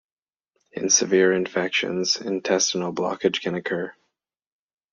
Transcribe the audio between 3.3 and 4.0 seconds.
can occur.